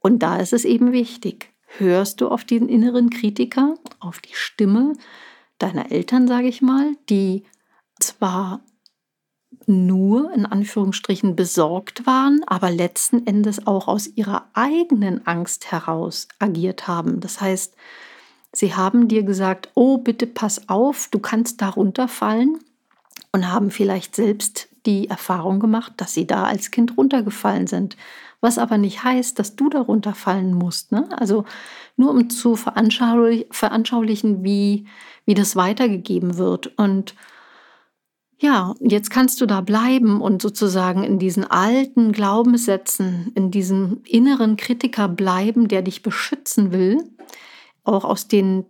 Und 0.00 0.20
da 0.20 0.36
ist 0.36 0.52
es 0.52 0.64
eben 0.64 0.92
wichtig, 0.92 1.52
hörst 1.78 2.20
du 2.20 2.28
auf 2.28 2.44
den 2.44 2.68
inneren 2.68 3.10
Kritiker, 3.10 3.74
auf 3.98 4.20
die 4.20 4.34
Stimme 4.34 4.92
deiner 5.58 5.90
Eltern, 5.90 6.28
sage 6.28 6.48
ich 6.48 6.62
mal, 6.62 6.94
die 7.08 7.44
zwar 7.98 8.60
nur 9.66 10.32
in 10.32 10.44
Anführungsstrichen 10.44 11.34
besorgt 11.34 12.06
waren, 12.06 12.42
aber 12.46 12.70
letzten 12.70 13.26
Endes 13.26 13.66
auch 13.66 13.88
aus 13.88 14.06
ihrer 14.06 14.50
eigenen 14.52 15.26
Angst 15.26 15.72
heraus 15.72 16.28
agiert 16.38 16.86
haben. 16.86 17.20
Das 17.20 17.40
heißt, 17.40 17.74
Sie 18.56 18.74
haben 18.74 19.06
dir 19.06 19.22
gesagt, 19.22 19.68
oh, 19.74 19.98
bitte 19.98 20.26
pass 20.26 20.70
auf, 20.70 21.08
du 21.10 21.18
kannst 21.18 21.60
da 21.60 21.68
runterfallen 21.68 22.58
und 23.30 23.52
haben 23.52 23.70
vielleicht 23.70 24.16
selbst 24.16 24.70
die 24.86 25.10
Erfahrung 25.10 25.60
gemacht, 25.60 25.92
dass 25.98 26.14
sie 26.14 26.26
da 26.26 26.44
als 26.44 26.70
Kind 26.70 26.96
runtergefallen 26.96 27.66
sind. 27.66 27.98
Was 28.40 28.56
aber 28.56 28.78
nicht 28.78 29.04
heißt, 29.04 29.38
dass 29.38 29.56
du 29.56 29.68
da 29.68 29.82
runterfallen 29.82 30.54
musst. 30.54 30.90
Ne? 30.90 31.06
Also 31.18 31.44
nur 31.98 32.12
um 32.12 32.30
zu 32.30 32.56
veranschaulichen, 32.56 34.42
wie, 34.42 34.86
wie 35.26 35.34
das 35.34 35.54
weitergegeben 35.54 36.38
wird. 36.38 36.78
Und 36.78 37.14
ja, 38.38 38.74
jetzt 38.80 39.10
kannst 39.10 39.38
du 39.42 39.46
da 39.46 39.60
bleiben 39.60 40.22
und 40.22 40.40
sozusagen 40.40 41.04
in 41.04 41.18
diesen 41.18 41.44
alten 41.44 42.12
Glaubenssätzen, 42.12 43.32
in 43.34 43.50
diesem 43.50 44.00
inneren 44.06 44.56
Kritiker 44.56 45.08
bleiben, 45.08 45.68
der 45.68 45.82
dich 45.82 46.02
beschützen 46.02 46.72
will 46.72 47.15
auch 47.86 48.04
aus 48.04 48.28
den, 48.28 48.64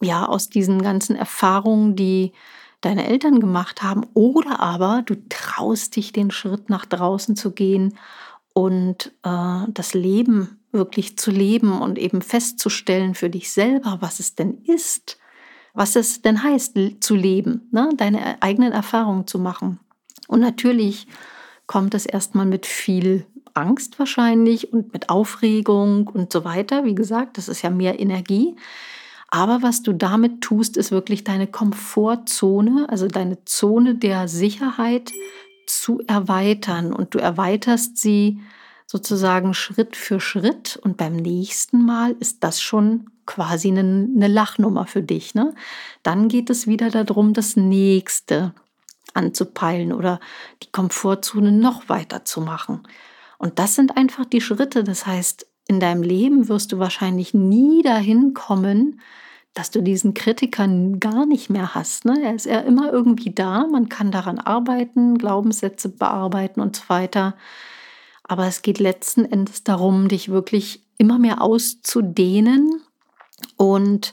ja, 0.00 0.26
aus 0.26 0.48
diesen 0.48 0.82
ganzen 0.82 1.16
Erfahrungen, 1.16 1.96
die 1.96 2.32
deine 2.80 3.06
Eltern 3.06 3.40
gemacht 3.40 3.82
haben, 3.82 4.06
oder 4.14 4.60
aber 4.60 5.02
du 5.04 5.16
traust 5.28 5.96
dich, 5.96 6.12
den 6.12 6.30
Schritt 6.30 6.70
nach 6.70 6.86
draußen 6.86 7.36
zu 7.36 7.50
gehen 7.52 7.98
und 8.54 9.12
äh, 9.22 9.64
das 9.68 9.94
Leben 9.94 10.60
wirklich 10.72 11.18
zu 11.18 11.30
leben 11.30 11.80
und 11.80 11.98
eben 11.98 12.22
festzustellen 12.22 13.14
für 13.14 13.28
dich 13.28 13.52
selber, 13.52 13.98
was 14.00 14.20
es 14.20 14.34
denn 14.34 14.62
ist, 14.64 15.18
was 15.74 15.96
es 15.96 16.22
denn 16.22 16.42
heißt 16.42 16.76
zu 17.00 17.14
leben, 17.14 17.68
ne? 17.70 17.90
deine 17.96 18.40
eigenen 18.42 18.72
Erfahrungen 18.72 19.26
zu 19.26 19.38
machen. 19.38 19.80
Und 20.28 20.40
natürlich 20.40 21.06
kommt 21.70 21.94
es 21.94 22.04
erstmal 22.04 22.46
mit 22.46 22.66
viel 22.66 23.26
Angst 23.54 24.00
wahrscheinlich 24.00 24.72
und 24.72 24.92
mit 24.92 25.08
Aufregung 25.08 26.08
und 26.08 26.32
so 26.32 26.44
weiter. 26.44 26.84
Wie 26.84 26.96
gesagt, 26.96 27.38
das 27.38 27.46
ist 27.46 27.62
ja 27.62 27.70
mehr 27.70 28.00
Energie. 28.00 28.56
Aber 29.28 29.62
was 29.62 29.84
du 29.84 29.92
damit 29.92 30.40
tust, 30.40 30.76
ist 30.76 30.90
wirklich 30.90 31.22
deine 31.22 31.46
Komfortzone, 31.46 32.88
also 32.88 33.06
deine 33.06 33.44
Zone 33.44 33.94
der 33.94 34.26
Sicherheit 34.26 35.12
zu 35.64 36.02
erweitern. 36.08 36.92
Und 36.92 37.14
du 37.14 37.20
erweiterst 37.20 37.98
sie 37.98 38.40
sozusagen 38.88 39.54
Schritt 39.54 39.94
für 39.94 40.18
Schritt. 40.18 40.76
Und 40.82 40.96
beim 40.96 41.14
nächsten 41.14 41.86
Mal 41.86 42.16
ist 42.18 42.42
das 42.42 42.60
schon 42.60 43.10
quasi 43.26 43.68
eine, 43.68 44.26
Lachnummer 44.26 44.88
für 44.88 45.04
dich. 45.04 45.36
Ne? 45.36 45.54
Dann 46.02 46.26
geht 46.26 46.50
es 46.50 46.66
wieder 46.66 46.90
darum, 46.90 47.32
das 47.32 47.54
nächste 47.54 48.54
anzupeilen 49.14 49.92
oder 49.92 50.20
die 50.62 50.70
Komfortzone 50.70 51.52
noch 51.52 51.88
weiter 51.88 52.24
zu 52.24 52.40
machen. 52.40 52.82
Und 53.38 53.58
das 53.58 53.74
sind 53.74 53.96
einfach 53.96 54.24
die 54.24 54.40
Schritte. 54.40 54.84
Das 54.84 55.06
heißt, 55.06 55.46
in 55.66 55.80
deinem 55.80 56.02
Leben 56.02 56.48
wirst 56.48 56.72
du 56.72 56.78
wahrscheinlich 56.78 57.32
nie 57.32 57.82
dahin 57.82 58.34
kommen, 58.34 59.00
dass 59.54 59.70
du 59.70 59.82
diesen 59.82 60.14
Kritiker 60.14 60.68
gar 60.98 61.26
nicht 61.26 61.50
mehr 61.50 61.74
hast. 61.74 62.04
Ne? 62.04 62.20
Er 62.22 62.34
ist 62.34 62.46
ja 62.46 62.60
immer 62.60 62.92
irgendwie 62.92 63.32
da, 63.32 63.66
man 63.66 63.88
kann 63.88 64.10
daran 64.10 64.38
arbeiten, 64.38 65.18
Glaubenssätze 65.18 65.88
bearbeiten 65.88 66.60
und 66.60 66.76
so 66.76 66.82
weiter. 66.88 67.34
Aber 68.24 68.46
es 68.46 68.62
geht 68.62 68.78
letzten 68.78 69.24
Endes 69.24 69.64
darum, 69.64 70.08
dich 70.08 70.28
wirklich 70.28 70.84
immer 70.98 71.18
mehr 71.18 71.40
auszudehnen 71.40 72.82
und 73.56 74.12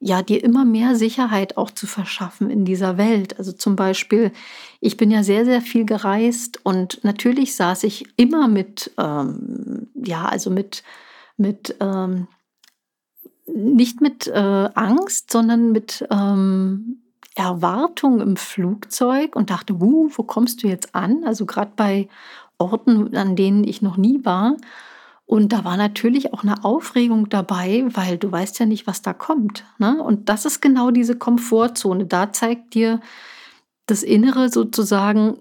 ja, 0.00 0.22
dir 0.22 0.44
immer 0.44 0.64
mehr 0.64 0.94
Sicherheit 0.94 1.56
auch 1.56 1.70
zu 1.70 1.86
verschaffen 1.86 2.50
in 2.50 2.64
dieser 2.64 2.98
Welt. 2.98 3.38
Also 3.38 3.52
zum 3.52 3.76
Beispiel, 3.76 4.32
ich 4.80 4.96
bin 4.96 5.10
ja 5.10 5.22
sehr, 5.22 5.44
sehr 5.44 5.62
viel 5.62 5.84
gereist 5.84 6.60
und 6.64 7.02
natürlich 7.02 7.56
saß 7.56 7.84
ich 7.84 8.06
immer 8.16 8.46
mit, 8.48 8.92
ähm, 8.98 9.88
ja, 9.94 10.26
also 10.26 10.50
mit, 10.50 10.82
mit, 11.36 11.76
ähm, 11.80 12.28
nicht 13.46 14.00
mit 14.00 14.26
äh, 14.26 14.68
Angst, 14.74 15.30
sondern 15.30 15.72
mit 15.72 16.06
ähm, 16.10 17.02
Erwartung 17.34 18.20
im 18.20 18.36
Flugzeug 18.36 19.36
und 19.36 19.50
dachte, 19.50 19.80
wo 19.80 20.08
kommst 20.08 20.62
du 20.62 20.68
jetzt 20.68 20.94
an? 20.94 21.22
Also 21.24 21.46
gerade 21.46 21.72
bei 21.76 22.08
Orten, 22.58 23.14
an 23.16 23.36
denen 23.36 23.64
ich 23.64 23.82
noch 23.82 23.96
nie 23.96 24.24
war. 24.24 24.56
Und 25.26 25.52
da 25.52 25.64
war 25.64 25.76
natürlich 25.76 26.32
auch 26.32 26.44
eine 26.44 26.64
Aufregung 26.64 27.28
dabei, 27.28 27.84
weil 27.88 28.16
du 28.16 28.30
weißt 28.30 28.60
ja 28.60 28.66
nicht, 28.66 28.86
was 28.86 29.02
da 29.02 29.12
kommt. 29.12 29.64
Ne? 29.78 30.00
Und 30.00 30.28
das 30.28 30.44
ist 30.44 30.62
genau 30.62 30.92
diese 30.92 31.16
Komfortzone. 31.16 32.06
Da 32.06 32.32
zeigt 32.32 32.74
dir 32.74 33.00
das 33.86 34.04
Innere 34.04 34.48
sozusagen, 34.48 35.38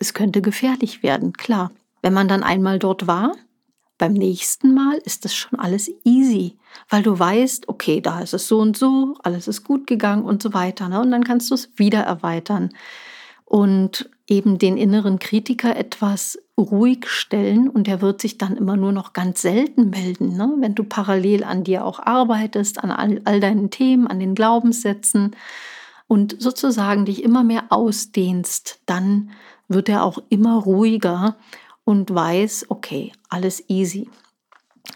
es 0.00 0.14
könnte 0.14 0.42
gefährlich 0.42 1.02
werden, 1.02 1.32
klar. 1.32 1.70
Wenn 2.02 2.12
man 2.12 2.28
dann 2.28 2.42
einmal 2.42 2.78
dort 2.78 3.06
war, 3.06 3.32
beim 3.98 4.12
nächsten 4.12 4.74
Mal 4.74 4.98
ist 4.98 5.24
das 5.24 5.34
schon 5.34 5.58
alles 5.58 5.90
easy, 6.04 6.56
weil 6.88 7.02
du 7.02 7.18
weißt, 7.18 7.68
okay, 7.68 8.00
da 8.00 8.20
ist 8.20 8.34
es 8.34 8.46
so 8.46 8.58
und 8.60 8.76
so, 8.76 9.16
alles 9.22 9.48
ist 9.48 9.64
gut 9.64 9.86
gegangen 9.86 10.24
und 10.24 10.42
so 10.42 10.54
weiter. 10.54 10.88
Ne? 10.88 11.00
Und 11.00 11.10
dann 11.10 11.24
kannst 11.24 11.50
du 11.50 11.54
es 11.54 11.70
wieder 11.76 12.00
erweitern 12.00 12.70
und 13.44 14.08
eben 14.28 14.58
den 14.58 14.76
inneren 14.76 15.18
Kritiker 15.18 15.74
etwas 15.74 16.38
ruhig 16.58 17.06
stellen 17.08 17.68
und 17.68 17.86
der 17.86 18.02
wird 18.02 18.20
sich 18.20 18.36
dann 18.36 18.56
immer 18.56 18.76
nur 18.76 18.92
noch 18.92 19.14
ganz 19.14 19.40
selten 19.42 19.90
melden, 19.90 20.36
ne? 20.36 20.54
wenn 20.58 20.74
du 20.74 20.84
parallel 20.84 21.44
an 21.44 21.64
dir 21.64 21.84
auch 21.84 21.98
arbeitest, 21.98 22.82
an 22.82 22.90
all, 22.90 23.22
all 23.24 23.40
deinen 23.40 23.70
Themen, 23.70 24.06
an 24.06 24.20
den 24.20 24.34
Glaubenssätzen 24.34 25.34
und 26.06 26.36
sozusagen 26.38 27.06
dich 27.06 27.22
immer 27.22 27.42
mehr 27.42 27.64
ausdehnst, 27.70 28.80
dann 28.86 29.30
wird 29.66 29.88
er 29.88 30.04
auch 30.04 30.18
immer 30.28 30.56
ruhiger 30.56 31.36
und 31.84 32.14
weiß, 32.14 32.66
okay, 32.68 33.12
alles 33.30 33.64
easy. 33.68 34.10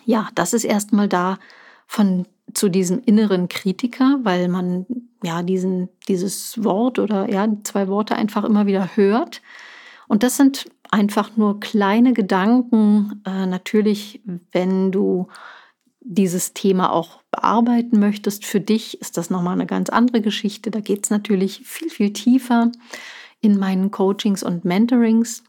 Ja, 0.04 0.28
das 0.34 0.52
ist 0.52 0.64
erstmal 0.64 1.08
da 1.08 1.38
von 1.86 2.26
zu 2.54 2.68
diesem 2.68 3.02
inneren 3.04 3.48
Kritiker, 3.48 4.20
weil 4.22 4.48
man 4.48 4.86
ja 5.22 5.42
diesen, 5.42 5.88
dieses 6.08 6.62
Wort 6.64 6.98
oder 6.98 7.30
ja, 7.30 7.48
zwei 7.64 7.88
Worte 7.88 8.16
einfach 8.16 8.44
immer 8.44 8.66
wieder 8.66 8.96
hört. 8.96 9.42
Und 10.08 10.22
das 10.22 10.36
sind 10.36 10.66
einfach 10.90 11.36
nur 11.36 11.60
kleine 11.60 12.12
Gedanken. 12.12 13.22
Äh, 13.24 13.46
natürlich, 13.46 14.20
wenn 14.52 14.92
du 14.92 15.28
dieses 16.00 16.52
Thema 16.52 16.92
auch 16.92 17.20
bearbeiten 17.30 17.98
möchtest, 17.98 18.44
für 18.44 18.60
dich 18.60 19.00
ist 19.00 19.16
das 19.16 19.30
nochmal 19.30 19.54
eine 19.54 19.66
ganz 19.66 19.88
andere 19.88 20.20
Geschichte. 20.20 20.70
Da 20.70 20.80
geht 20.80 21.04
es 21.04 21.10
natürlich 21.10 21.62
viel, 21.64 21.90
viel 21.90 22.12
tiefer 22.12 22.70
in 23.40 23.58
meinen 23.58 23.90
Coachings 23.90 24.42
und 24.42 24.64
Mentorings. 24.64 25.44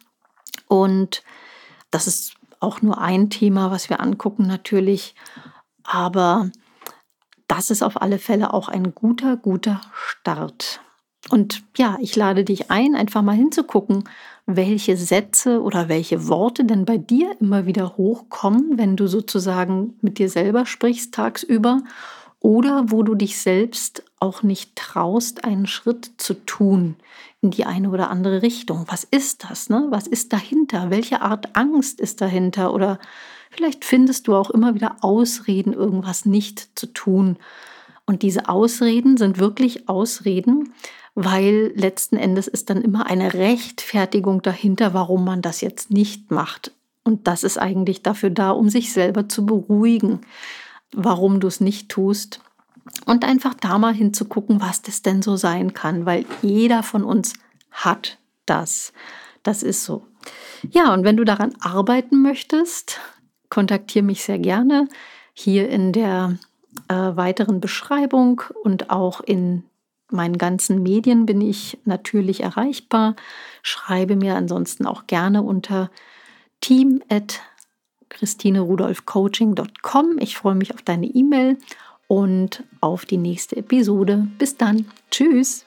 Und 0.68 1.24
das 1.92 2.08
ist 2.08 2.36
auch 2.60 2.82
nur 2.82 3.00
ein 3.00 3.30
Thema, 3.30 3.72
was 3.72 3.90
wir 3.90 4.00
angucken 4.00 4.48
natürlich. 4.48 5.16
Aber 5.84 6.50
das 7.56 7.70
ist 7.70 7.84
auf 7.84 8.02
alle 8.02 8.18
Fälle 8.18 8.54
auch 8.54 8.68
ein 8.68 8.96
guter, 8.96 9.38
guter 9.38 9.82
Start. 9.94 10.82
Und 11.30 11.64
ja, 11.78 11.98
ich 12.02 12.16
lade 12.16 12.44
dich 12.44 12.72
ein, 12.72 12.96
einfach 12.96 13.22
mal 13.22 13.36
hinzugucken, 13.36 14.04
welche 14.46 14.98
Sätze 14.98 15.62
oder 15.62 15.88
welche 15.88 16.28
Worte 16.28 16.66
denn 16.66 16.84
bei 16.86 16.98
dir 16.98 17.36
immer 17.40 17.66
wieder 17.66 17.96
hochkommen, 17.96 18.78
wenn 18.78 18.98
du 18.98 19.08
sozusagen 19.08 19.98
mit 20.02 20.18
dir 20.18 20.30
selber 20.30 20.66
sprichst 20.66 21.14
tagsüber 21.14 21.82
oder 22.40 22.86
wo 22.88 23.04
du 23.04 23.16
dich 23.16 23.38
selbst 23.38 24.04
auch 24.20 24.44
nicht 24.44 24.76
traust, 24.76 25.46
einen 25.46 25.68
Schritt 25.68 26.12
zu 26.18 26.34
tun 26.34 26.96
in 27.42 27.52
die 27.52 27.66
eine 27.66 27.90
oder 27.90 28.10
andere 28.10 28.42
Richtung. 28.42 28.86
Was 28.88 29.04
ist 29.04 29.46
das? 29.50 29.70
Ne? 29.70 29.88
Was 29.90 30.08
ist 30.08 30.34
dahinter? 30.34 30.90
Welche 30.90 31.22
Art 31.22 31.56
Angst 31.56 32.02
ist 32.02 32.20
dahinter? 32.20 32.74
Oder 32.74 33.00
Vielleicht 33.56 33.86
findest 33.86 34.28
du 34.28 34.36
auch 34.36 34.50
immer 34.50 34.74
wieder 34.74 34.98
Ausreden, 35.02 35.74
irgendwas 35.74 36.26
nicht 36.26 36.70
zu 36.76 36.88
tun. 36.88 37.38
Und 38.06 38.24
diese 38.24 38.50
Ausreden 38.50 39.16
sind 39.18 39.38
wirklich 39.38 39.88
Ausreden, 39.88 40.74
weil 41.16 41.72
letzten 41.76 42.18
Endes 42.18 42.48
ist 42.48 42.70
dann 42.70 42.82
immer 42.82 43.06
eine 43.06 43.34
Rechtfertigung 43.34 44.42
dahinter, 44.42 44.94
warum 44.94 45.24
man 45.24 45.42
das 45.42 45.62
jetzt 45.62 45.92
nicht 45.92 46.32
macht. 46.32 46.72
Und 47.04 47.28
das 47.28 47.44
ist 47.44 47.60
eigentlich 47.60 48.02
dafür 48.02 48.32
da, 48.32 48.52
um 48.52 48.70
sich 48.70 48.92
selber 48.92 49.30
zu 49.30 49.46
beruhigen, 49.46 50.22
warum 50.92 51.40
du 51.40 51.48
es 51.48 51.62
nicht 51.62 51.90
tust. 51.90 52.40
Und 53.06 53.24
einfach 53.24 53.54
da 53.54 53.78
mal 53.78 53.94
hinzugucken, 53.94 54.62
was 54.62 54.82
das 54.82 55.04
denn 55.04 55.22
so 55.22 55.36
sein 55.36 55.74
kann, 55.74 56.06
weil 56.06 56.26
jeder 56.42 56.82
von 56.82 57.04
uns 57.04 57.34
hat 57.72 58.18
das. 58.46 58.94
Das 59.44 59.62
ist 59.62 59.84
so. 59.84 60.08
Ja, 60.72 60.94
und 60.94 61.04
wenn 61.04 61.18
du 61.18 61.24
daran 61.24 61.54
arbeiten 61.60 62.22
möchtest, 62.22 63.00
kontaktiere 63.54 64.04
mich 64.04 64.24
sehr 64.24 64.40
gerne 64.40 64.88
hier 65.32 65.70
in 65.70 65.92
der 65.92 66.40
äh, 66.88 66.96
weiteren 66.96 67.62
Beschreibung 67.62 68.42
und 68.64 68.90
auch 68.90 69.22
in 69.22 69.62
meinen 70.10 70.40
ganzen 70.40 70.82
Medien 70.82 71.28
bin 71.28 71.40
ich 71.40 71.78
natürlich 71.86 72.42
erreichbar. 72.42 73.16
Schreibe 73.62 74.16
mir 74.16 74.36
ansonsten 74.36 74.88
auch 74.88 75.06
gerne 75.06 75.44
unter 75.44 75.92
team 76.62 77.04
at 77.10 77.42
christinerudolfcoaching.com. 78.10 80.18
Ich 80.20 80.36
freue 80.36 80.56
mich 80.56 80.74
auf 80.74 80.82
deine 80.82 81.06
E-Mail 81.06 81.60
und 82.08 82.64
auf 82.82 83.06
die 83.06 83.18
nächste 83.18 83.58
Episode. 83.58 84.26
Bis 84.40 84.58
dann. 84.58 84.88
Tschüss. 85.12 85.64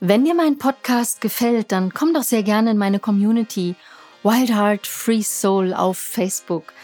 Wenn 0.00 0.26
dir 0.26 0.34
mein 0.34 0.58
Podcast 0.58 1.22
gefällt, 1.22 1.72
dann 1.72 1.94
komm 1.94 2.12
doch 2.12 2.24
sehr 2.24 2.42
gerne 2.42 2.72
in 2.72 2.76
meine 2.76 3.00
Community 3.00 3.76
Wild 4.22 4.50
Heart 4.54 4.86
Free 4.86 5.22
Soul 5.22 5.72
auf 5.72 5.96
Facebook. 5.96 6.74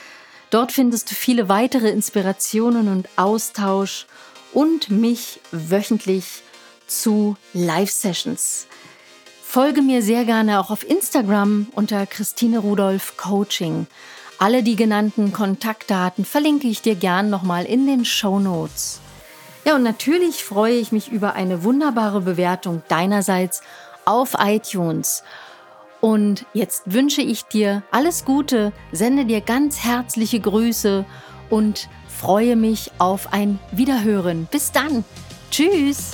Dort 0.49 0.73
findest 0.73 1.11
du 1.11 1.15
viele 1.15 1.51
weitere 1.51 1.91
Inspirationen 1.91 2.89
und 2.89 3.09
Austausch 3.17 4.07
und 4.55 4.89
mich 4.91 5.41
wöchentlich 5.53 6.43
zu 6.87 7.37
Live-Sessions. 7.53 8.67
Folge 9.43 9.83
mir 9.83 10.03
sehr 10.03 10.25
gerne 10.25 10.59
auch 10.61 10.71
auf 10.71 10.89
Instagram 10.89 11.67
unter 11.73 12.07
Christine 12.07 12.61
Rudolph 12.61 13.19
Coaching. 13.19 13.87
Alle 14.39 14.63
die 14.63 14.77
genannten 14.77 15.33
Kontaktdaten 15.35 16.25
verlinke 16.25 16.69
ich 16.69 16.81
dir 16.81 16.95
gern 16.95 17.29
nochmal 17.29 17.67
in 17.67 17.87
den 17.87 18.07
Show 18.07 18.39
Notes. 18.39 19.01
Ja, 19.67 19.75
und 19.75 19.83
natürlich 19.83 20.43
freue 20.43 20.77
ich 20.77 20.91
mich 20.91 21.13
über 21.13 21.35
eine 21.35 21.65
wunderbare 21.65 22.23
Bewertung 22.23 22.83
deinerseits 22.89 23.61
auf 24.07 24.37
iTunes. 24.39 25.23
Und 26.01 26.45
jetzt 26.53 26.83
wünsche 26.87 27.23
ich 27.23 27.45
dir 27.45 27.83
alles 27.91 28.25
Gute, 28.25 28.73
sende 28.93 29.25
dir 29.25 29.41
ganz 29.41 29.83
herzliche 29.83 30.41
Grüße 30.41 31.05
und 31.51 31.89
freue 32.09 32.57
mich 32.57 32.91
auf 32.99 33.33
ein 33.33 33.59
Wiederhören. 33.73 34.47
Bis 34.51 34.73
dann. 34.73 35.05
Tschüss. 35.51 36.13